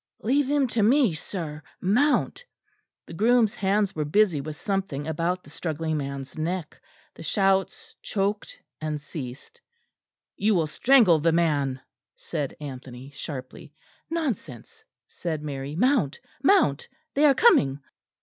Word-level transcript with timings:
"Leave 0.23 0.49
him 0.49 0.65
to 0.65 0.81
me, 0.81 1.13
sir. 1.13 1.61
Mount." 1.79 2.43
The 3.05 3.13
groom's 3.13 3.53
hands 3.53 3.95
were 3.95 4.03
busy 4.03 4.41
with 4.41 4.55
something 4.55 5.07
about 5.07 5.43
the 5.43 5.51
struggling 5.51 5.97
man's 5.97 6.39
neck: 6.39 6.81
the 7.13 7.21
shouts 7.21 7.95
choked 8.01 8.57
and 8.81 8.99
ceased. 8.99 9.61
"You 10.37 10.55
will 10.55 10.65
strangle 10.65 11.19
the 11.19 11.31
man," 11.31 11.81
said 12.15 12.57
Anthony 12.59 13.11
sharply. 13.11 13.75
"Nonsense," 14.09 14.83
said 15.05 15.43
Mary; 15.43 15.75
"mount, 15.75 16.19
mount. 16.41 16.87
They 17.13 17.25
are 17.25 17.35
coming." 17.35 17.79